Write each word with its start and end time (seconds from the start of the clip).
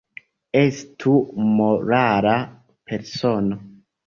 Estu 0.61 1.13
morala 1.51 2.33
persono. 2.89 3.61